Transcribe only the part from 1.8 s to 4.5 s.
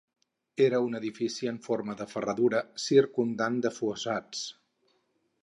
de ferradura circumdat de fossats.